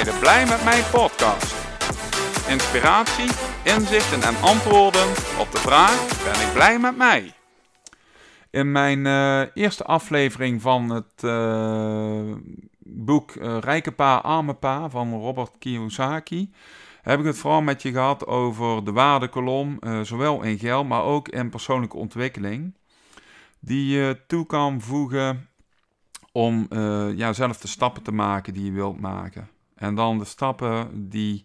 Blij 0.00 0.46
met 0.46 0.64
mij 0.64 0.82
podcast. 0.82 1.54
Inspiratie, 2.48 3.30
inzichten 3.64 4.22
en 4.22 4.36
antwoorden 4.42 5.08
op 5.38 5.52
de 5.52 5.58
vraag: 5.58 6.22
ben 6.24 6.46
ik 6.46 6.52
blij 6.52 6.78
met 6.78 6.96
mij? 6.96 7.32
In 8.50 8.72
mijn 8.72 9.06
eh, 9.06 9.42
eerste 9.54 9.84
aflevering 9.84 10.62
van 10.62 10.90
het 10.90 11.22
uh, 11.24 12.34
boek 12.78 13.34
uh, 13.34 13.58
Rijke 13.58 13.92
Pa, 13.92 14.16
Arme 14.16 14.54
Pa 14.54 14.90
van 14.90 15.12
Robert 15.12 15.58
Kiyosaki 15.58 16.52
heb 17.02 17.18
ik 17.18 17.24
het 17.24 17.38
vooral 17.38 17.62
met 17.62 17.82
je 17.82 17.92
gehad 17.92 18.26
over 18.26 18.84
de 18.84 18.92
waardekolom, 18.92 19.78
zowel 20.02 20.42
in 20.42 20.58
geld, 20.58 20.88
maar 20.88 21.02
ook 21.02 21.28
in 21.28 21.50
persoonlijke 21.50 21.96
ontwikkeling, 21.96 22.76
die 23.58 23.86
je 23.96 24.20
toe 24.26 24.46
kan 24.46 24.80
voegen 24.80 25.48
om 26.32 26.66
ja, 27.16 27.32
zelf 27.32 27.58
de 27.58 27.68
stappen 27.68 28.02
te 28.02 28.12
maken 28.12 28.54
die 28.54 28.64
je 28.64 28.72
wilt 28.72 29.00
maken. 29.00 29.48
En 29.80 29.94
dan 29.94 30.18
de 30.18 30.24
stappen 30.24 31.08
die 31.08 31.44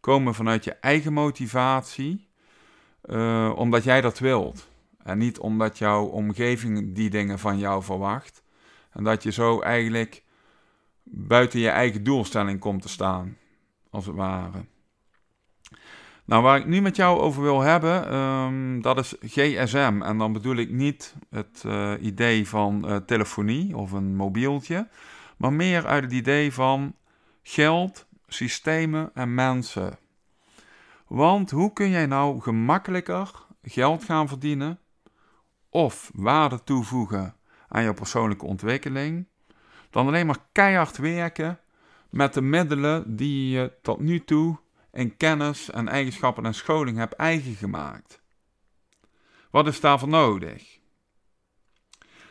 komen 0.00 0.34
vanuit 0.34 0.64
je 0.64 0.72
eigen 0.72 1.12
motivatie, 1.12 2.28
uh, 3.04 3.52
omdat 3.56 3.84
jij 3.84 4.00
dat 4.00 4.18
wilt. 4.18 4.68
En 5.02 5.18
niet 5.18 5.38
omdat 5.38 5.78
jouw 5.78 6.04
omgeving 6.04 6.94
die 6.94 7.10
dingen 7.10 7.38
van 7.38 7.58
jou 7.58 7.82
verwacht. 7.82 8.42
En 8.90 9.04
dat 9.04 9.22
je 9.22 9.32
zo 9.32 9.60
eigenlijk 9.60 10.22
buiten 11.02 11.60
je 11.60 11.68
eigen 11.68 12.04
doelstelling 12.04 12.60
komt 12.60 12.82
te 12.82 12.88
staan, 12.88 13.36
als 13.90 14.06
het 14.06 14.14
ware. 14.14 14.64
Nou, 16.24 16.42
waar 16.42 16.58
ik 16.58 16.66
nu 16.66 16.80
met 16.80 16.96
jou 16.96 17.20
over 17.20 17.42
wil 17.42 17.60
hebben, 17.60 18.14
um, 18.14 18.82
dat 18.82 18.98
is 18.98 19.14
GSM. 19.20 20.02
En 20.02 20.18
dan 20.18 20.32
bedoel 20.32 20.56
ik 20.56 20.70
niet 20.70 21.14
het 21.30 21.62
uh, 21.66 21.92
idee 22.00 22.48
van 22.48 22.84
uh, 22.90 22.96
telefonie 22.96 23.76
of 23.76 23.92
een 23.92 24.16
mobieltje, 24.16 24.88
maar 25.36 25.52
meer 25.52 25.86
uit 25.86 26.02
het 26.04 26.12
idee 26.12 26.52
van 26.52 26.94
geld, 27.48 28.06
systemen 28.26 29.10
en 29.14 29.34
mensen. 29.34 29.98
Want 31.06 31.50
hoe 31.50 31.72
kun 31.72 31.90
jij 31.90 32.06
nou 32.06 32.40
gemakkelijker 32.40 33.32
geld 33.62 34.04
gaan 34.04 34.28
verdienen 34.28 34.78
of 35.68 36.10
waarde 36.14 36.64
toevoegen 36.64 37.36
aan 37.68 37.82
je 37.82 37.94
persoonlijke 37.94 38.44
ontwikkeling 38.44 39.28
dan 39.90 40.06
alleen 40.06 40.26
maar 40.26 40.46
keihard 40.52 40.96
werken 40.96 41.60
met 42.10 42.34
de 42.34 42.42
middelen 42.42 43.16
die 43.16 43.50
je 43.50 43.72
tot 43.82 44.00
nu 44.00 44.24
toe 44.24 44.58
en 44.90 45.16
kennis 45.16 45.70
en 45.70 45.88
eigenschappen 45.88 46.46
en 46.46 46.54
scholing 46.54 46.98
heb 46.98 47.12
eigen 47.12 47.54
gemaakt. 47.54 48.22
Wat 49.50 49.66
is 49.66 49.80
daarvoor 49.80 50.08
nodig? 50.08 50.78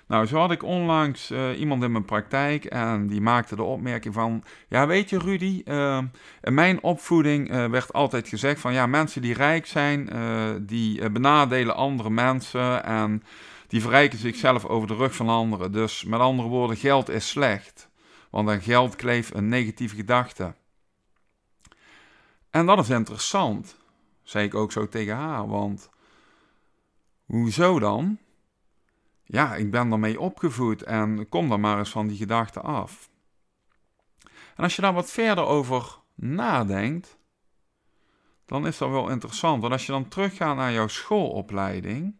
Nou, 0.07 0.25
zo 0.25 0.37
had 0.37 0.51
ik 0.51 0.63
onlangs 0.63 1.31
uh, 1.31 1.59
iemand 1.59 1.83
in 1.83 1.91
mijn 1.91 2.05
praktijk 2.05 2.65
en 2.65 3.07
die 3.07 3.21
maakte 3.21 3.55
de 3.55 3.63
opmerking 3.63 4.13
van... 4.13 4.43
Ja, 4.67 4.87
weet 4.87 5.09
je 5.09 5.19
Rudy, 5.19 5.61
uh, 5.65 6.01
in 6.41 6.53
mijn 6.53 6.83
opvoeding 6.83 7.51
uh, 7.51 7.65
werd 7.69 7.93
altijd 7.93 8.27
gezegd 8.27 8.59
van... 8.59 8.73
Ja, 8.73 8.85
mensen 8.85 9.21
die 9.21 9.33
rijk 9.33 9.65
zijn, 9.65 10.09
die 10.65 11.09
benadelen 11.09 11.75
andere 11.75 12.09
mensen 12.09 12.83
en 12.83 13.23
die 13.67 13.81
verrijken 13.81 14.19
zichzelf 14.19 14.65
over 14.65 14.87
de 14.87 14.95
rug 14.95 15.15
van 15.15 15.29
anderen. 15.29 15.71
Dus 15.71 16.03
met 16.03 16.19
andere 16.19 16.49
woorden, 16.49 16.77
geld 16.77 17.09
is 17.09 17.29
slecht. 17.29 17.89
Want 18.29 18.49
aan 18.49 18.61
geld 18.61 18.95
kleeft 18.95 19.35
een 19.35 19.49
negatieve 19.49 19.95
gedachte. 19.95 20.55
En 22.49 22.65
dat 22.65 22.79
is 22.79 22.89
interessant, 22.89 23.75
zei 24.23 24.45
ik 24.45 24.55
ook 24.55 24.71
zo 24.71 24.87
tegen 24.87 25.15
haar, 25.15 25.47
want 25.47 25.89
hoezo 27.25 27.79
dan? 27.79 28.17
Ja, 29.27 29.55
ik 29.55 29.71
ben 29.71 29.91
ermee 29.91 30.19
opgevoed 30.19 30.83
en 30.83 31.29
kom 31.29 31.49
dan 31.49 31.59
maar 31.59 31.77
eens 31.77 31.89
van 31.89 32.07
die 32.07 32.17
gedachten 32.17 32.61
af. 32.61 33.09
En 34.55 34.63
als 34.63 34.75
je 34.75 34.81
daar 34.81 34.93
wat 34.93 35.11
verder 35.11 35.45
over 35.45 35.99
nadenkt, 36.15 37.17
dan 38.45 38.67
is 38.67 38.77
dat 38.77 38.89
wel 38.89 39.09
interessant. 39.09 39.61
Want 39.61 39.73
als 39.73 39.85
je 39.85 39.91
dan 39.91 40.07
teruggaat 40.07 40.55
naar 40.55 40.71
jouw 40.71 40.87
schoolopleiding, 40.87 42.15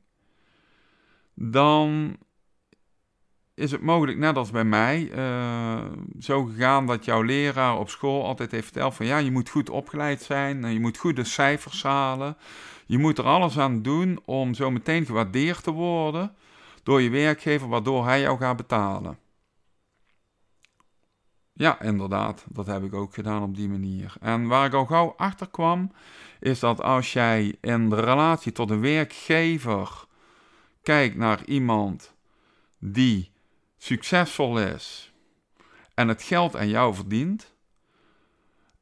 dan 1.33 2.17
is 3.53 3.71
het 3.71 3.81
mogelijk, 3.81 4.17
net 4.17 4.37
als 4.37 4.51
bij 4.51 4.63
mij, 4.63 5.11
uh, 5.15 5.85
zo 6.19 6.43
gegaan 6.43 6.85
dat 6.85 7.05
jouw 7.05 7.21
leraar 7.21 7.77
op 7.77 7.89
school 7.89 8.25
altijd 8.25 8.51
heeft 8.51 8.63
verteld 8.63 8.95
van 8.95 9.05
ja, 9.05 9.17
je 9.17 9.31
moet 9.31 9.49
goed 9.49 9.69
opgeleid 9.69 10.21
zijn, 10.21 10.73
je 10.73 10.79
moet 10.79 10.97
goede 10.97 11.23
cijfers 11.23 11.83
halen, 11.83 12.37
je 12.85 12.97
moet 12.97 13.17
er 13.17 13.25
alles 13.25 13.57
aan 13.59 13.81
doen 13.81 14.19
om 14.25 14.53
zo 14.53 14.71
meteen 14.71 15.05
gewaardeerd 15.05 15.63
te 15.63 15.71
worden 15.71 16.35
door 16.85 17.01
je 17.01 17.09
werkgever, 17.09 17.67
waardoor 17.67 18.05
hij 18.05 18.21
jou 18.21 18.37
gaat 18.37 18.57
betalen. 18.57 19.19
Ja, 21.53 21.81
inderdaad, 21.81 22.45
dat 22.49 22.65
heb 22.65 22.83
ik 22.83 22.93
ook 22.93 23.13
gedaan 23.13 23.43
op 23.43 23.55
die 23.55 23.69
manier. 23.69 24.13
En 24.19 24.47
waar 24.47 24.65
ik 24.65 24.73
al 24.73 24.85
gauw 24.85 25.13
achter 25.17 25.49
kwam, 25.49 25.91
is 26.39 26.59
dat 26.59 26.81
als 26.81 27.13
jij 27.13 27.57
in 27.61 27.89
de 27.89 27.99
relatie 27.99 28.51
tot 28.51 28.69
een 28.69 28.81
werkgever 28.81 30.05
kijkt 30.81 31.15
naar 31.15 31.45
iemand 31.45 32.13
die 32.79 33.31
succesvol 33.77 34.59
is 34.59 35.13
en 35.93 36.07
het 36.07 36.23
geld 36.23 36.55
aan 36.55 36.69
jou 36.69 36.95
verdient. 36.95 37.54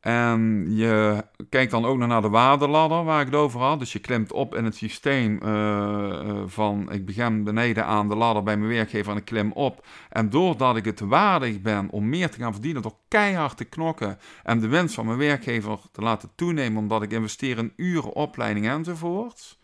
En 0.03 0.65
je 0.75 1.23
kijkt 1.49 1.71
dan 1.71 1.85
ook 1.85 1.97
nog 1.97 2.07
naar 2.07 2.21
de 2.21 2.29
waardeladder 2.29 3.03
waar 3.03 3.19
ik 3.19 3.25
het 3.25 3.35
over 3.35 3.59
had. 3.59 3.79
Dus 3.79 3.93
je 3.93 3.99
klimt 3.99 4.31
op 4.31 4.55
in 4.55 4.65
het 4.65 4.75
systeem 4.75 5.39
uh, 5.43 6.41
van 6.45 6.91
ik 6.91 7.05
begin 7.05 7.43
beneden 7.43 7.85
aan 7.85 8.09
de 8.09 8.15
ladder 8.15 8.43
bij 8.43 8.57
mijn 8.57 8.71
werkgever 8.71 9.11
en 9.11 9.17
ik 9.17 9.25
klim 9.25 9.51
op. 9.51 9.85
En 10.09 10.29
doordat 10.29 10.75
ik 10.75 10.85
het 10.85 10.99
waardig 10.99 11.61
ben 11.61 11.89
om 11.89 12.09
meer 12.09 12.29
te 12.29 12.37
gaan 12.37 12.51
verdienen 12.53 12.81
door 12.81 12.97
keihard 13.07 13.57
te 13.57 13.63
knokken 13.63 14.19
en 14.43 14.59
de 14.59 14.67
winst 14.67 14.95
van 14.95 15.05
mijn 15.05 15.17
werkgever 15.17 15.79
te 15.91 16.01
laten 16.01 16.29
toenemen 16.35 16.81
omdat 16.81 17.01
ik 17.01 17.11
investeer 17.11 17.57
in 17.57 17.73
uren, 17.75 18.13
opleiding 18.13 18.67
enzovoorts. 18.67 19.59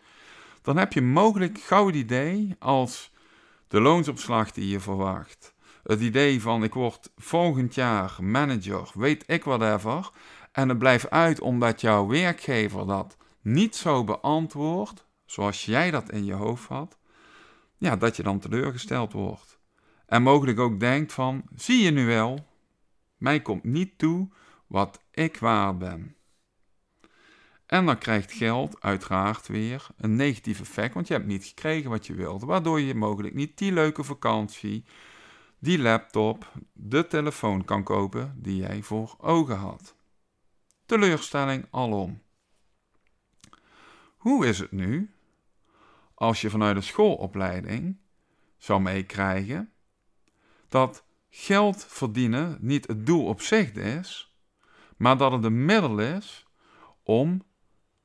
Dan 0.62 0.76
heb 0.76 0.92
je 0.92 1.02
mogelijk 1.02 1.58
gauw 1.58 1.86
het 1.86 1.94
idee 1.94 2.56
als 2.58 3.12
de 3.68 3.80
loonsopslag 3.80 4.52
die 4.52 4.68
je 4.68 4.80
verwacht. 4.80 5.54
Het 5.82 6.00
idee 6.00 6.40
van 6.40 6.62
ik 6.62 6.74
word 6.74 7.12
volgend 7.16 7.74
jaar 7.74 8.16
manager, 8.20 8.90
weet 8.94 9.24
ik 9.26 9.44
whatever. 9.44 10.10
En 10.52 10.68
het 10.68 10.78
blijft 10.78 11.10
uit 11.10 11.40
omdat 11.40 11.80
jouw 11.80 12.06
werkgever 12.06 12.86
dat 12.86 13.16
niet 13.40 13.76
zo 13.76 14.04
beantwoordt, 14.04 15.06
zoals 15.24 15.64
jij 15.64 15.90
dat 15.90 16.10
in 16.10 16.24
je 16.24 16.34
hoofd 16.34 16.68
had. 16.68 16.98
Ja, 17.78 17.96
dat 17.96 18.16
je 18.16 18.22
dan 18.22 18.38
teleurgesteld 18.38 19.12
wordt. 19.12 19.58
En 20.06 20.22
mogelijk 20.22 20.58
ook 20.58 20.80
denkt 20.80 21.12
van, 21.12 21.42
zie 21.54 21.82
je 21.82 21.90
nu 21.90 22.06
wel, 22.06 22.46
mij 23.16 23.40
komt 23.40 23.64
niet 23.64 23.98
toe 23.98 24.28
wat 24.66 25.02
ik 25.10 25.36
waard 25.38 25.78
ben. 25.78 26.14
En 27.66 27.86
dan 27.86 27.98
krijgt 27.98 28.32
geld 28.32 28.82
uiteraard 28.82 29.46
weer 29.46 29.86
een 29.96 30.16
negatief 30.16 30.60
effect, 30.60 30.94
want 30.94 31.06
je 31.06 31.14
hebt 31.14 31.26
niet 31.26 31.44
gekregen 31.44 31.90
wat 31.90 32.06
je 32.06 32.14
wilde, 32.14 32.46
waardoor 32.46 32.80
je 32.80 32.94
mogelijk 32.94 33.34
niet 33.34 33.58
die 33.58 33.72
leuke 33.72 34.04
vakantie, 34.04 34.84
die 35.60 35.78
laptop, 35.78 36.52
de 36.72 37.06
telefoon 37.06 37.64
kan 37.64 37.82
kopen 37.82 38.34
die 38.36 38.56
jij 38.56 38.82
voor 38.82 39.14
ogen 39.18 39.56
had. 39.56 39.94
Teleurstelling 40.86 41.66
alom. 41.70 42.22
Hoe 44.16 44.46
is 44.46 44.58
het 44.58 44.72
nu 44.72 45.14
als 46.14 46.40
je 46.40 46.50
vanuit 46.50 46.76
de 46.76 46.82
schoolopleiding 46.82 47.96
zou 48.56 48.80
meekrijgen 48.80 49.72
dat 50.68 51.04
geld 51.30 51.84
verdienen 51.84 52.58
niet 52.60 52.86
het 52.86 53.06
doel 53.06 53.26
op 53.26 53.40
zich 53.40 53.72
is, 53.72 54.34
maar 54.96 55.16
dat 55.16 55.32
het 55.32 55.44
een 55.44 55.64
middel 55.64 55.98
is 55.98 56.46
om 57.02 57.42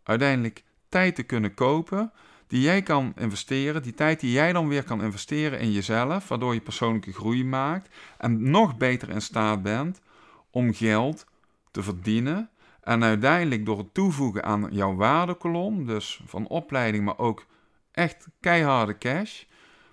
uiteindelijk 0.04 0.64
tijd 0.90 1.16
te 1.16 1.24
kunnen 1.24 1.54
kopen 1.54 2.14
die 2.48 2.62
jij 2.62 2.82
kan 2.82 3.14
investeren, 3.16 3.84
die 3.84 3.94
tijd 3.94 4.20
die 4.20 4.32
jij 4.32 4.54
dan 4.54 4.68
weer 4.68 4.84
kan 4.84 5.04
investeren 5.04 5.60
in 5.60 5.72
jezelf, 5.72 6.28
waardoor 6.28 6.54
je 6.54 6.62
persoonlijke 6.62 7.14
groei 7.14 7.46
maakt 7.46 7.96
en 8.18 8.50
nog 8.50 8.78
beter 8.78 9.10
in 9.10 9.22
staat 9.22 9.62
bent 9.62 10.02
om 10.50 10.74
geld 10.74 11.26
te 11.72 11.84
verdienen 11.84 12.50
en 12.82 13.04
uiteindelijk 13.04 13.66
door 13.66 13.78
het 13.78 13.94
toevoegen 13.94 14.44
aan 14.44 14.68
jouw 14.72 14.96
waardekolom, 14.96 15.86
dus 15.86 16.22
van 16.26 16.48
opleiding, 16.48 17.06
maar 17.06 17.18
ook 17.18 17.46
echt 17.92 18.28
keiharde 18.40 18.98
cash, 18.98 19.44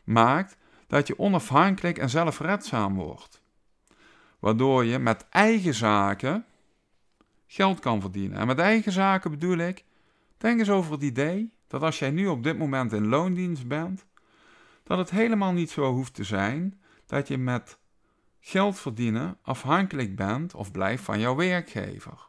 maakt 0.05 0.57
dat 0.87 1.07
je 1.07 1.19
onafhankelijk 1.19 1.99
en 1.99 2.11
zelfredzaam 2.11 2.95
wordt. 2.95 3.43
Waardoor 4.39 4.85
je 4.85 4.99
met 4.99 5.27
eigen 5.29 5.75
zaken 5.75 6.45
geld 7.47 7.81
kan 7.81 8.01
verdienen. 8.01 8.39
En 8.39 8.47
met 8.47 8.59
eigen 8.59 8.93
zaken 8.93 9.31
bedoel 9.31 9.57
ik 9.57 9.85
Denk 10.43 10.59
eens 10.59 10.71
over 10.71 10.93
het 10.93 11.03
idee 11.03 11.53
dat 11.73 11.83
als 11.83 11.99
jij 11.99 12.11
nu 12.11 12.27
op 12.27 12.43
dit 12.43 12.59
moment 12.59 12.93
in 12.93 13.07
loondienst 13.07 13.67
bent, 13.67 14.07
dat 14.85 14.99
het 14.99 15.11
helemaal 15.11 15.53
niet 15.53 15.71
zo 15.71 15.93
hoeft 15.93 16.15
te 16.15 16.25
zijn 16.25 16.81
dat 17.07 17.29
je 17.29 17.39
met 17.39 17.79
geld 18.41 18.79
verdienen 18.79 19.39
afhankelijk 19.43 20.17
bent 20.17 20.55
of 20.55 20.71
blijft 20.71 21.05
van 21.05 21.21
jouw 21.21 21.35
werkgever. 21.35 22.29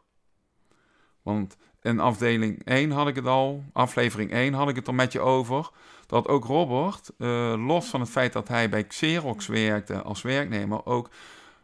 Want 1.22 1.56
in 1.82 2.00
afdeling 2.00 2.64
1 2.64 2.90
had 2.90 3.08
ik 3.08 3.14
het 3.14 3.26
al, 3.26 3.64
aflevering 3.72 4.30
1 4.30 4.52
had 4.52 4.68
ik 4.68 4.76
het 4.76 4.86
er 4.86 4.94
met 4.94 5.12
je 5.12 5.20
over, 5.20 5.70
dat 6.06 6.28
ook 6.28 6.44
Robert, 6.44 7.10
uh, 7.18 7.66
los 7.66 7.86
van 7.86 8.00
het 8.00 8.10
feit 8.10 8.32
dat 8.32 8.48
hij 8.48 8.68
bij 8.68 8.84
Xerox 8.84 9.46
werkte 9.46 10.02
als 10.02 10.22
werknemer, 10.22 10.86
ook 10.86 11.10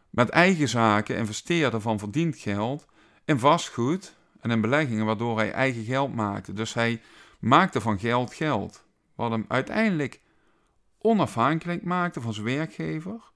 met 0.09 0.29
eigen 0.29 0.67
zaken 0.67 1.17
investeerde 1.17 1.79
van 1.79 1.99
verdiend 1.99 2.37
geld 2.37 2.85
in 3.25 3.39
vastgoed 3.39 4.15
en 4.39 4.51
in 4.51 4.61
beleggingen, 4.61 5.05
waardoor 5.05 5.37
hij 5.37 5.51
eigen 5.51 5.83
geld 5.83 6.15
maakte. 6.15 6.53
Dus 6.53 6.73
hij 6.73 7.01
maakte 7.41 7.81
van 7.81 7.99
geld 7.99 8.33
geld. 8.33 8.85
Wat 9.15 9.31
hem 9.31 9.45
uiteindelijk 9.47 10.21
onafhankelijk 10.97 11.83
maakte 11.83 12.21
van 12.21 12.33
zijn 12.33 12.45
werkgever 12.45 13.31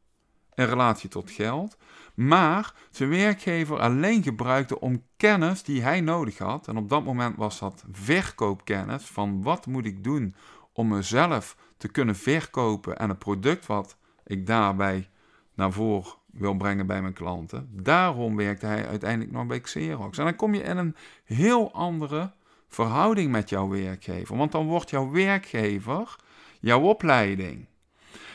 in 0.54 0.66
relatie 0.66 1.10
tot 1.10 1.32
geld, 1.32 1.78
maar 2.14 2.74
zijn 2.92 3.10
werkgever 3.10 3.80
alleen 3.80 4.24
gebruikte 4.24 4.80
om 4.80 5.04
kennis 5.18 5.64
die 5.64 5.82
hij 5.82 6.02
nodig 6.02 6.38
had, 6.38 6.68
en 6.68 6.78
op 6.78 6.90
dat 6.90 7.04
moment 7.04 7.36
was 7.36 7.60
dat 7.60 7.86
verkoopkennis, 7.92 9.06
van 9.06 9.44
wat 9.44 9.66
moet 9.66 9.86
ik 9.86 10.04
doen 10.04 10.36
om 10.74 10.88
mezelf 10.88 11.58
te 11.78 11.88
kunnen 11.88 12.16
verkopen 12.16 12.98
en 12.98 13.10
het 13.10 13.20
product 13.20 13.66
wat 13.66 13.98
ik 14.24 14.48
daarbij 14.48 15.10
naar 15.54 15.72
voren 15.72 16.14
wil 16.32 16.56
brengen 16.56 16.88
bij 16.88 17.02
mijn 17.02 17.14
klanten. 17.14 17.70
Daarom 17.72 18.36
werkte 18.36 18.66
hij 18.66 18.88
uiteindelijk 18.88 19.32
nog 19.32 19.46
bij 19.46 19.60
Xerox. 19.60 20.18
En 20.18 20.24
dan 20.24 20.36
kom 20.36 20.54
je 20.54 20.62
in 20.62 20.78
een 20.78 20.96
heel 21.24 21.74
andere 21.74 22.34
verhouding 22.76 23.32
met 23.32 23.50
jouw 23.50 23.68
werkgever, 23.68 24.38
want 24.38 24.52
dan 24.52 24.66
wordt 24.66 24.90
jouw 24.90 25.12
werkgever 25.12 26.16
jouw 26.60 26.82
opleiding. 26.82 27.66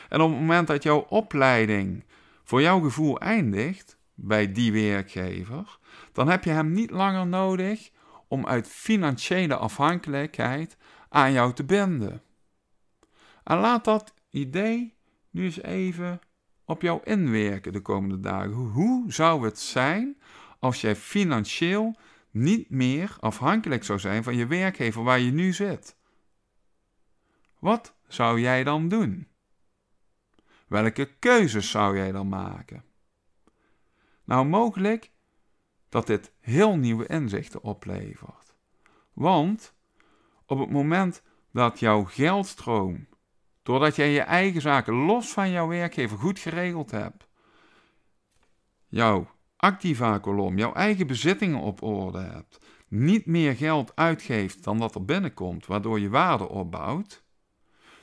En 0.09 0.21
op 0.21 0.29
het 0.29 0.39
moment 0.39 0.67
dat 0.67 0.83
jouw 0.83 1.05
opleiding 1.09 2.03
voor 2.43 2.61
jouw 2.61 2.79
gevoel 2.79 3.19
eindigt 3.19 3.97
bij 4.13 4.51
die 4.51 4.71
werkgever, 4.71 5.77
dan 6.11 6.29
heb 6.29 6.43
je 6.43 6.49
hem 6.49 6.71
niet 6.71 6.91
langer 6.91 7.27
nodig 7.27 7.89
om 8.27 8.47
uit 8.47 8.67
financiële 8.67 9.55
afhankelijkheid 9.55 10.77
aan 11.09 11.31
jou 11.31 11.53
te 11.53 11.63
binden. 11.63 12.21
En 13.43 13.57
laat 13.57 13.85
dat 13.85 14.13
idee 14.29 14.95
nu 15.29 15.43
eens 15.43 15.61
even 15.61 16.19
op 16.65 16.81
jou 16.81 16.99
inwerken 17.03 17.73
de 17.73 17.81
komende 17.81 18.19
dagen. 18.19 18.53
Hoe 18.53 19.11
zou 19.11 19.45
het 19.45 19.59
zijn 19.59 20.17
als 20.59 20.81
jij 20.81 20.95
financieel 20.95 21.95
niet 22.31 22.69
meer 22.69 23.17
afhankelijk 23.19 23.83
zou 23.83 23.99
zijn 23.99 24.23
van 24.23 24.35
je 24.35 24.47
werkgever 24.47 25.03
waar 25.03 25.19
je 25.19 25.31
nu 25.31 25.53
zit? 25.53 25.95
Wat 27.59 27.95
zou 28.07 28.39
jij 28.39 28.63
dan 28.63 28.87
doen? 28.87 29.27
Welke 30.67 31.05
keuzes 31.19 31.69
zou 31.69 31.97
jij 31.97 32.11
dan 32.11 32.29
maken? 32.29 32.83
Nou, 34.23 34.45
mogelijk 34.45 35.11
dat 35.89 36.07
dit 36.07 36.33
heel 36.39 36.77
nieuwe 36.77 37.07
inzichten 37.07 37.61
oplevert. 37.61 38.55
Want 39.13 39.73
op 40.45 40.59
het 40.59 40.69
moment 40.69 41.23
dat 41.51 41.79
jouw 41.79 42.03
geldstroom, 42.03 43.07
doordat 43.63 43.95
jij 43.95 44.11
je 44.11 44.21
eigen 44.21 44.61
zaken 44.61 44.93
los 44.93 45.31
van 45.31 45.51
jouw 45.51 45.67
werkgever 45.67 46.17
goed 46.17 46.39
geregeld 46.39 46.91
hebt, 46.91 47.27
jouw 48.87 49.29
activa-kolom, 49.61 50.57
jouw 50.57 50.73
eigen 50.73 51.07
bezittingen 51.07 51.59
op 51.59 51.81
orde 51.81 52.19
hebt, 52.19 52.57
niet 52.87 53.25
meer 53.25 53.55
geld 53.55 53.95
uitgeeft 53.95 54.63
dan 54.63 54.77
dat 54.77 54.95
er 54.95 55.05
binnenkomt, 55.05 55.65
waardoor 55.65 55.99
je 55.99 56.09
waarde 56.09 56.49
opbouwt, 56.49 57.23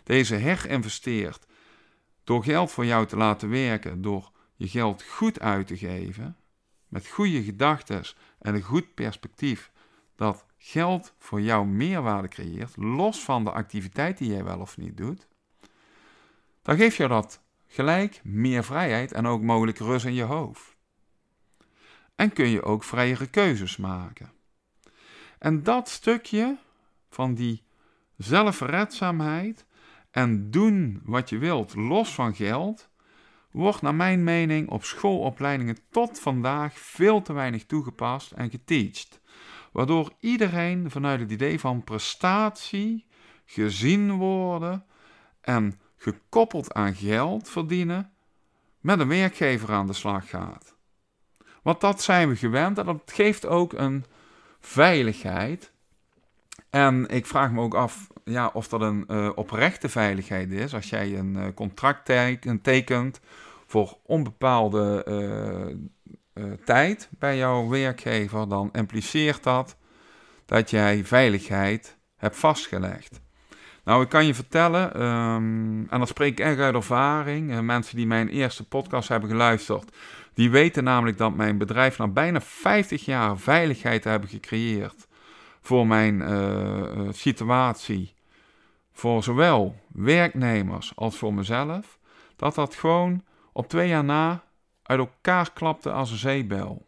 deze 0.03 0.35
herinvesteert 0.35 1.47
door 2.25 2.45
geld 2.45 2.71
voor 2.71 2.87
jou 2.87 3.07
te 3.07 3.17
laten 3.17 3.51
werken, 3.51 4.03
door 4.03 4.31
je 4.57 4.69
geld 4.69 5.03
goed 5.03 5.41
uit 5.41 5.67
te 5.67 5.77
geven, 5.77 6.37
met 6.89 7.07
goede 7.07 7.43
gedachten 7.43 8.03
en 8.39 8.55
een 8.55 8.63
goed 8.63 8.95
perspectief, 8.95 9.73
dat 10.17 10.47
geld 10.59 11.15
voor 11.19 11.41
jou 11.41 11.67
meerwaarde 11.67 12.29
creëert, 12.29 12.77
los 12.77 13.23
van 13.23 13.45
de 13.45 13.51
activiteit 13.51 14.19
die 14.19 14.31
jij 14.31 14.45
wel 14.45 14.61
of 14.61 14.77
niet 14.77 14.97
doet, 14.97 15.29
dan 16.63 16.77
geeft 16.77 16.97
je 16.97 17.09
dat 17.09 17.43
gelijk 17.67 18.21
meer 18.25 18.65
vrijheid 18.65 19.13
en 19.13 19.27
ook 19.27 19.43
mogelijk 19.43 19.79
rust 19.79 20.07
in 20.07 20.15
je 20.15 20.23
hoofd. 20.23 20.78
En 22.19 22.33
kun 22.33 22.49
je 22.49 22.63
ook 22.63 22.85
vrijere 22.85 23.27
keuzes 23.27 23.77
maken. 23.77 24.33
En 25.39 25.63
dat 25.63 25.89
stukje 25.89 26.59
van 27.09 27.35
die 27.35 27.63
zelfredzaamheid 28.17 29.67
en 30.11 30.51
doen 30.51 31.01
wat 31.05 31.29
je 31.29 31.39
wilt 31.39 31.75
los 31.75 32.15
van 32.15 32.35
geld, 32.35 32.89
wordt 33.51 33.83
naar 33.83 33.95
mijn 33.95 34.25
mening 34.25 34.69
op 34.69 34.85
schoolopleidingen 34.85 35.79
tot 35.91 36.21
vandaag 36.21 36.79
veel 36.79 37.23
te 37.23 37.33
weinig 37.33 37.67
toegepast 37.67 38.33
en 38.33 38.51
geteacht. 38.51 39.21
Waardoor 39.73 40.13
iedereen 40.21 40.91
vanuit 40.91 41.21
het 41.21 41.31
idee 41.31 41.61
van 41.61 41.85
prestatie, 41.85 43.07
gezien 43.45 44.13
worden 44.13 44.85
en 45.41 45.81
gekoppeld 45.97 46.75
aan 46.75 46.95
geld 46.95 47.49
verdienen, 47.49 48.13
met 48.81 49.01
een 49.01 49.09
werkgever 49.09 49.73
aan 49.73 49.87
de 49.87 49.93
slag 49.93 50.29
gaat. 50.29 50.78
Want 51.63 51.81
dat 51.81 52.03
zijn 52.03 52.29
we 52.29 52.37
gewend 52.37 52.79
en 52.79 52.87
dat 52.87 53.03
geeft 53.07 53.47
ook 53.47 53.73
een 53.73 54.05
veiligheid. 54.61 55.73
En 56.71 57.09
ik 57.09 57.27
vraag 57.27 57.51
me 57.51 57.61
ook 57.61 57.75
af 57.75 58.09
ja, 58.25 58.51
of 58.53 58.69
dat 58.69 58.81
een 58.81 59.05
uh, 59.09 59.31
oprechte 59.35 59.89
veiligheid 59.89 60.53
is. 60.53 60.75
Als 60.75 60.91
jij 60.91 61.19
een 61.19 61.35
uh, 61.37 61.47
contract 61.55 62.13
tekent 62.63 63.21
voor 63.67 63.99
onbepaalde 64.03 65.05
uh, 66.35 66.53
tijd 66.65 67.09
bij 67.19 67.37
jouw 67.37 67.69
werkgever, 67.69 68.49
dan 68.49 68.69
impliceert 68.73 69.43
dat 69.43 69.77
dat 70.47 70.71
jij 70.71 71.05
veiligheid 71.05 71.97
hebt 72.17 72.37
vastgelegd. 72.37 73.21
Nou, 73.85 74.03
ik 74.03 74.09
kan 74.09 74.27
je 74.27 74.35
vertellen, 74.35 75.03
um, 75.03 75.87
en 75.91 75.99
dat 75.99 76.09
spreek 76.09 76.39
ik 76.39 76.47
echt 76.47 76.59
uit 76.59 76.75
ervaring. 76.75 77.61
mensen 77.61 77.97
die 77.97 78.07
mijn 78.07 78.29
eerste 78.29 78.69
podcast 78.69 79.09
hebben 79.09 79.31
geluisterd, 79.31 79.97
die 80.39 80.51
weten 80.51 80.85
namelijk 80.85 81.19
dat 81.19 81.35
mijn 81.35 81.59
bedrijf 81.59 81.99
na 81.99 82.09
bijna 82.09 82.41
50 82.41 83.05
jaar 83.05 83.39
veiligheid 83.39 84.05
hebben 84.05 84.29
gecreëerd 84.29 85.07
voor 85.61 85.87
mijn 85.87 86.23
situatie 87.15 88.15
voor 88.93 89.23
zowel 89.23 89.77
werknemers 89.93 90.93
als 90.95 91.17
voor 91.17 91.35
mezelf, 91.35 91.99
dat 92.37 92.55
dat 92.55 92.75
gewoon 92.75 93.25
op 93.53 93.69
twee 93.69 93.89
jaar 93.89 94.05
na 94.05 94.43
uit 94.83 94.99
elkaar 94.99 95.53
klapte 95.53 95.93
als 95.93 96.11
een 96.11 96.17
zeebel. 96.17 96.87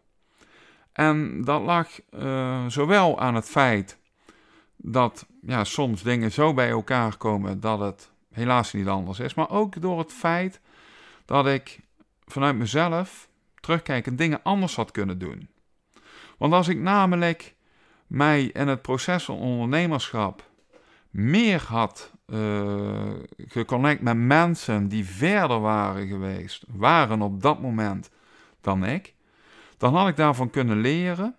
En 0.93 1.45
dat 1.45 1.63
lag 1.63 1.89
uh, 2.11 2.67
zowel 2.67 3.21
aan 3.21 3.35
het 3.35 3.49
feit 3.49 3.99
dat 4.77 5.27
ja, 5.43 5.65
soms 5.65 6.03
dingen 6.03 6.33
zo 6.33 6.55
bij 6.55 6.71
elkaar 6.71 7.17
komen 7.17 7.61
dat 7.61 7.81
het 7.81 8.11
helaas 8.33 8.73
niet 8.73 8.89
anders 8.89 9.19
is, 9.19 9.35
maar 9.35 9.51
ook 9.51 9.81
door 9.81 9.99
het 9.99 10.13
feit 10.13 10.61
dat 11.25 11.47
ik 11.47 11.81
vanuit 12.27 12.57
mezelf 12.57 13.29
terugkijkend 13.61 14.19
dingen 14.19 14.43
anders 14.43 14.77
had 14.77 14.91
kunnen 14.91 15.19
doen. 15.19 15.49
Want 16.39 16.53
als 16.53 16.69
ik 16.69 16.79
namelijk 16.79 17.55
mij 18.07 18.45
in 18.45 18.69
het 18.69 18.83
proces 18.83 19.25
van 19.25 19.37
ondernemerschap 19.37 20.51
meer 21.11 21.65
had 21.67 22.13
uh, 22.27 23.11
geconnect 23.37 24.03
met 24.03 24.17
mensen 24.17 24.89
die 24.89 25.05
verder 25.05 25.61
waren 25.61 26.07
geweest, 26.07 26.65
waren 26.69 27.23
op 27.23 27.43
dat 27.43 27.61
moment 27.61 28.11
dan 28.61 28.85
ik, 28.85 29.15
dan 29.77 29.95
had 29.95 30.09
ik 30.09 30.17
daarvan 30.17 30.51
kunnen 30.51 30.81
leren. 30.81 31.35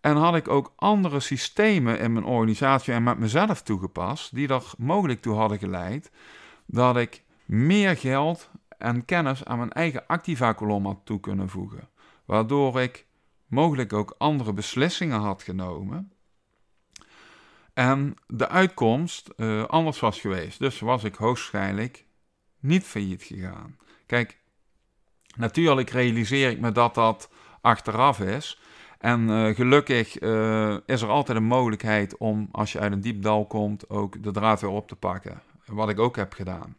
En 0.00 0.16
had 0.16 0.36
ik 0.36 0.48
ook 0.48 0.72
andere 0.76 1.20
systemen 1.20 1.98
in 1.98 2.12
mijn 2.12 2.24
organisatie 2.24 2.92
en 2.92 3.02
met 3.02 3.18
mezelf 3.18 3.62
toegepast, 3.62 4.34
die 4.34 4.48
er 4.48 4.62
mogelijk 4.78 5.20
toe 5.20 5.34
hadden 5.34 5.58
geleid 5.58 6.10
dat 6.66 6.96
ik 6.96 7.22
meer 7.44 7.96
geld 7.96 8.50
en 8.78 9.04
kennis 9.04 9.44
aan 9.44 9.58
mijn 9.58 9.72
eigen 9.72 10.06
activa-kolom 10.06 10.86
had 10.86 11.00
toe 11.04 11.20
kunnen 11.20 11.48
voegen. 11.48 11.88
Waardoor 12.24 12.80
ik 12.80 13.06
mogelijk 13.46 13.92
ook 13.92 14.14
andere 14.18 14.52
beslissingen 14.52 15.20
had 15.20 15.42
genomen 15.42 16.12
en 17.78 18.14
de 18.26 18.48
uitkomst 18.48 19.30
uh, 19.36 19.64
anders 19.64 20.00
was 20.00 20.20
geweest. 20.20 20.58
Dus 20.58 20.80
was 20.80 21.04
ik 21.04 21.14
hoogstwaarschijnlijk 21.14 22.04
niet 22.60 22.84
failliet 22.84 23.22
gegaan. 23.22 23.76
Kijk, 24.06 24.38
natuurlijk 25.36 25.90
realiseer 25.90 26.50
ik 26.50 26.60
me 26.60 26.72
dat 26.72 26.94
dat 26.94 27.30
achteraf 27.60 28.20
is. 28.20 28.60
En 28.98 29.28
uh, 29.28 29.54
gelukkig 29.54 30.20
uh, 30.20 30.76
is 30.86 31.02
er 31.02 31.08
altijd 31.08 31.38
een 31.38 31.44
mogelijkheid 31.44 32.16
om, 32.16 32.48
als 32.52 32.72
je 32.72 32.78
uit 32.78 32.92
een 32.92 33.00
diep 33.00 33.22
dal 33.22 33.46
komt, 33.46 33.90
ook 33.90 34.22
de 34.22 34.30
draad 34.30 34.60
weer 34.60 34.70
op 34.70 34.88
te 34.88 34.96
pakken. 34.96 35.42
Wat 35.66 35.88
ik 35.88 35.98
ook 35.98 36.16
heb 36.16 36.32
gedaan. 36.32 36.76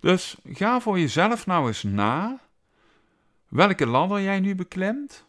Dus 0.00 0.36
ga 0.44 0.80
voor 0.80 0.98
jezelf 0.98 1.46
nou 1.46 1.66
eens 1.66 1.82
na 1.82 2.40
welke 3.48 3.86
ladder 3.86 4.22
jij 4.22 4.40
nu 4.40 4.54
beklimt. 4.54 5.26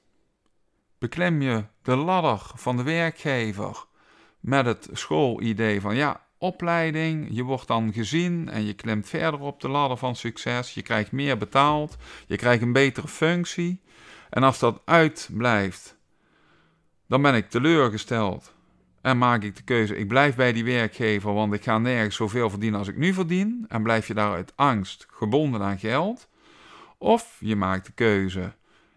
Beklem 0.98 1.42
je 1.42 1.64
de 1.82 1.96
ladder 1.96 2.42
van 2.56 2.78
de 2.78 2.84
werkgever 2.84 3.86
met 4.40 4.66
het 4.66 4.90
schoolidee 4.92 5.82
van 5.82 5.96
ja, 5.96 6.26
opleiding, 6.38 7.28
je 7.32 7.44
wordt 7.44 7.68
dan 7.68 7.94
gezien 7.94 8.50
en 8.50 8.66
je 8.66 8.74
klimt 8.74 9.10
verder 9.10 9.40
op 9.40 9.62
de 9.62 9.68
ladder 9.68 9.98
van 9.98 10.16
succes, 10.16 10.74
je 10.74 10.82
krijgt 10.82 11.12
meer 11.12 11.38
betaald, 11.38 11.98
je 12.28 12.36
krijgt 12.36 12.62
een 12.62 12.74
betere 12.74 13.08
functie. 13.08 13.82
En 14.30 14.44
als 14.44 14.60
dat 14.60 14.82
uitblijft, 14.86 15.98
dan 17.08 17.22
ben 17.22 17.36
ik 17.36 17.50
teleurgesteld 17.50 18.54
en 19.02 19.18
maak 19.18 19.44
ik 19.44 19.56
de 19.56 19.64
keuze, 19.64 19.98
ik 19.98 20.08
blijf 20.08 20.36
bij 20.36 20.54
die 20.54 20.64
werkgever, 20.64 21.34
want 21.34 21.54
ik 21.54 21.64
ga 21.64 21.78
nergens 21.78 22.16
zoveel 22.16 22.50
verdienen 22.50 22.80
als 22.80 22.88
ik 22.88 22.98
nu 22.98 23.14
verdien. 23.14 23.66
En 23.68 23.84
blijf 23.84 24.08
je 24.08 24.14
daar 24.14 24.34
uit 24.34 24.54
angst 24.56 25.06
gebonden 25.10 25.62
aan 25.62 25.80
geld. 25.80 26.30
Of 26.98 27.38
je 27.40 27.56
maakt 27.56 27.86
de 27.86 27.92
keuze, 27.92 28.54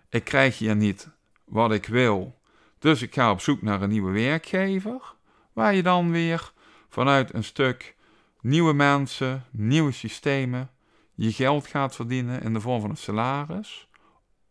ik 0.08 0.24
krijg 0.24 0.58
hier 0.58 0.76
niet 0.76 1.08
wat 1.44 1.72
ik 1.72 1.86
wil 1.86 2.38
Dus 2.78 3.02
ik 3.02 3.14
ga 3.14 3.30
op 3.30 3.40
zoek 3.40 3.62
naar 3.62 3.82
een 3.82 3.88
nieuwe 3.88 4.12
werkgever, 4.12 5.14
waar 5.52 5.74
je 5.74 5.82
dan 5.82 6.10
weer 6.10 6.52
vanuit 6.88 7.34
een 7.34 7.44
stuk 7.44 7.96
nieuwe 8.40 8.72
mensen, 8.72 9.44
nieuwe 9.50 9.92
systemen, 9.92 10.70
je 11.14 11.32
geld 11.32 11.66
gaat 11.66 11.94
verdienen 11.94 12.42
in 12.42 12.52
de 12.52 12.60
vorm 12.60 12.80
van 12.80 12.90
een 12.90 12.96
salaris. 12.96 13.88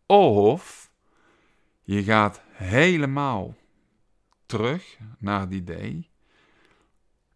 Of 0.06 0.90
je 1.82 2.02
gaat 2.02 2.40
helemaal 2.52 3.54
terug 4.46 4.98
naar 5.18 5.40
het 5.40 5.52
idee. 5.52 6.10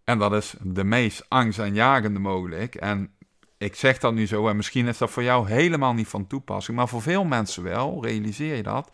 En 0.04 0.18
dat 0.18 0.32
is 0.32 0.54
de 0.60 0.84
meest 0.84 1.24
angstaanjagende 1.28 2.18
mogelijk. 2.18 2.74
En 2.74 3.12
ik 3.58 3.74
zeg 3.74 3.98
dat 3.98 4.14
nu 4.14 4.26
zo, 4.26 4.48
en 4.48 4.56
misschien 4.56 4.86
is 4.86 4.98
dat 4.98 5.10
voor 5.10 5.22
jou 5.22 5.48
helemaal 5.48 5.94
niet 5.94 6.08
van 6.08 6.26
toepassing, 6.26 6.76
maar 6.76 6.88
voor 6.88 7.02
veel 7.02 7.24
mensen 7.24 7.62
wel, 7.62 8.04
realiseer 8.04 8.56
je 8.56 8.62
dat. 8.62 8.90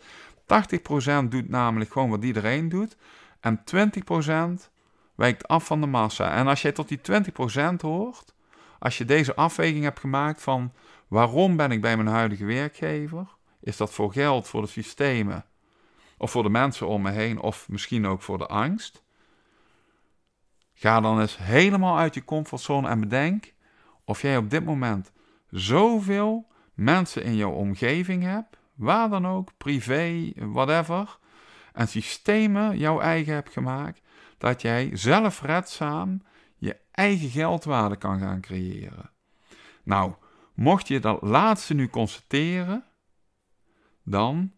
80% 1.23 1.27
doet 1.29 1.49
namelijk 1.49 1.91
gewoon 1.91 2.09
wat 2.09 2.23
iedereen 2.23 2.69
doet. 2.69 2.97
En 3.39 3.63
20% 4.65 4.69
wijkt 5.15 5.47
af 5.47 5.65
van 5.65 5.81
de 5.81 5.87
massa. 5.87 6.35
En 6.35 6.47
als 6.47 6.61
jij 6.61 6.71
tot 6.71 6.87
die 6.87 6.99
20% 7.73 7.75
hoort, 7.81 8.33
als 8.79 8.97
je 8.97 9.05
deze 9.05 9.35
afweging 9.35 9.83
hebt 9.83 9.99
gemaakt 9.99 10.41
van 10.41 10.73
waarom 11.07 11.55
ben 11.57 11.71
ik 11.71 11.81
bij 11.81 11.95
mijn 11.95 12.07
huidige 12.07 12.45
werkgever, 12.45 13.27
is 13.59 13.77
dat 13.77 13.91
voor 13.91 14.13
geld, 14.13 14.47
voor 14.47 14.61
de 14.61 14.67
systemen 14.67 15.45
of 16.17 16.31
voor 16.31 16.43
de 16.43 16.49
mensen 16.49 16.87
om 16.87 17.01
me 17.01 17.11
heen 17.11 17.39
of 17.39 17.69
misschien 17.69 18.07
ook 18.07 18.21
voor 18.21 18.37
de 18.37 18.47
angst. 18.47 19.03
Ga 20.73 21.01
dan 21.01 21.19
eens 21.19 21.37
helemaal 21.37 21.97
uit 21.97 22.13
je 22.13 22.23
comfortzone 22.23 22.87
en 22.87 22.99
bedenk 22.99 23.53
of 24.05 24.21
jij 24.21 24.37
op 24.37 24.49
dit 24.49 24.65
moment 24.65 25.11
zoveel 25.49 26.47
mensen 26.73 27.23
in 27.23 27.35
jouw 27.35 27.51
omgeving 27.51 28.23
hebt, 28.23 28.57
waar 28.73 29.09
dan 29.09 29.27
ook, 29.27 29.51
privé, 29.57 30.31
whatever, 30.35 31.17
en 31.73 31.87
systemen 31.87 32.77
jouw 32.77 32.99
eigen 32.99 33.33
hebt 33.33 33.51
gemaakt, 33.51 34.01
dat 34.37 34.61
jij 34.61 34.89
zelfredzaam 34.93 36.21
je 36.57 36.77
eigen 36.91 37.29
geldwaarde 37.29 37.95
kan 37.95 38.19
gaan 38.19 38.41
creëren. 38.41 39.11
Nou, 39.83 40.13
mocht 40.53 40.87
je 40.87 40.99
dat 40.99 41.21
laatste 41.21 41.73
nu 41.73 41.89
constateren, 41.89 42.85
dan 44.03 44.51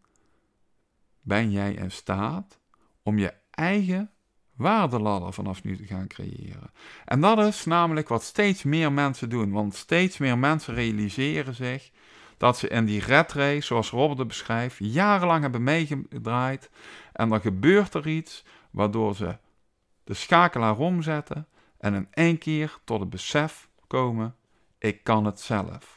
ben 1.27 1.51
jij 1.51 1.74
in 1.74 1.91
staat 1.91 2.60
om 3.03 3.17
je 3.17 3.34
eigen 3.51 4.12
waardeladder 4.55 5.34
vanaf 5.34 5.63
nu 5.63 5.77
te 5.77 5.86
gaan 5.86 6.07
creëren. 6.07 6.72
En 7.05 7.22
dat 7.22 7.39
is 7.39 7.65
namelijk 7.65 8.07
wat 8.07 8.24
steeds 8.24 8.63
meer 8.63 8.91
mensen 8.91 9.29
doen, 9.29 9.51
want 9.51 9.75
steeds 9.75 10.17
meer 10.17 10.38
mensen 10.38 10.74
realiseren 10.74 11.55
zich 11.55 11.91
dat 12.38 12.57
ze 12.57 12.67
in 12.67 12.86
die 12.86 13.01
red 13.01 13.31
race, 13.34 13.65
zoals 13.65 13.89
Robert 13.89 14.19
het 14.19 14.27
beschrijft, 14.27 14.77
jarenlang 14.79 15.41
hebben 15.41 15.63
meegedraaid 15.63 16.69
en 17.13 17.29
dan 17.29 17.41
gebeurt 17.41 17.93
er 17.93 18.07
iets 18.07 18.43
waardoor 18.72 19.15
ze 19.15 19.38
de 20.03 20.13
schakelaar 20.13 20.77
omzetten 20.77 21.48
en 21.77 21.93
in 21.93 22.07
één 22.12 22.38
keer 22.38 22.77
tot 22.84 23.00
het 23.00 23.10
besef 23.10 23.69
komen: 23.88 24.36
ik 24.77 25.03
kan 25.03 25.25
het 25.25 25.39
zelf. 25.39 25.97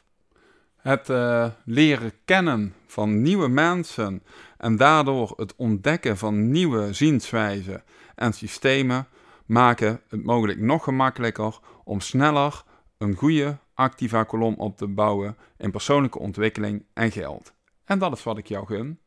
Het 0.82 1.08
uh, 1.08 1.46
leren 1.64 2.12
kennen 2.25 2.75
van 2.87 3.22
nieuwe 3.22 3.49
mensen 3.49 4.22
en 4.58 4.76
daardoor 4.76 5.32
het 5.37 5.56
ontdekken 5.56 6.18
van 6.18 6.50
nieuwe 6.50 6.92
zienswijzen 6.92 7.82
en 8.14 8.32
systemen 8.32 9.06
maken 9.46 10.00
het 10.08 10.25
mogelijk 10.25 10.60
nog 10.60 10.84
gemakkelijker 10.84 11.58
om 11.84 12.00
sneller 12.00 12.62
een 12.99 13.14
goede 13.14 13.58
activa 13.75 14.25
kolom 14.25 14.54
op 14.54 14.76
te 14.76 14.87
bouwen 14.87 15.37
in 15.56 15.70
persoonlijke 15.70 16.18
ontwikkeling 16.18 16.84
en 16.92 17.12
geld. 17.12 17.52
En 17.84 17.99
dat 17.99 18.12
is 18.12 18.22
wat 18.22 18.38
ik 18.38 18.46
jou 18.46 18.66
gun. 18.66 18.99